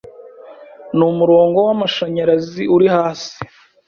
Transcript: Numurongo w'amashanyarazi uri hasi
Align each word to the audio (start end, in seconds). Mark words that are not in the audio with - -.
Numurongo 0.97 1.59
w'amashanyarazi 1.67 2.63
uri 2.75 2.87
hasi 2.95 3.37